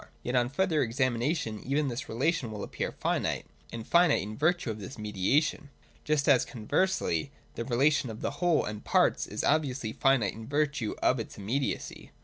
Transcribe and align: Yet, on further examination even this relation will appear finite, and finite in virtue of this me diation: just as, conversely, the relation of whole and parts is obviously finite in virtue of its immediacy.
Yet, 0.23 0.35
on 0.35 0.49
further 0.49 0.81
examination 0.81 1.59
even 1.63 1.87
this 1.87 2.09
relation 2.09 2.51
will 2.51 2.63
appear 2.63 2.91
finite, 2.91 3.45
and 3.71 3.85
finite 3.85 4.23
in 4.23 4.35
virtue 4.35 4.71
of 4.71 4.79
this 4.79 4.97
me 4.97 5.11
diation: 5.13 5.69
just 6.03 6.27
as, 6.27 6.43
conversely, 6.43 7.29
the 7.53 7.65
relation 7.65 8.09
of 8.09 8.23
whole 8.23 8.65
and 8.65 8.83
parts 8.83 9.27
is 9.27 9.43
obviously 9.43 9.93
finite 9.93 10.33
in 10.33 10.47
virtue 10.47 10.95
of 11.03 11.19
its 11.19 11.37
immediacy. 11.37 12.09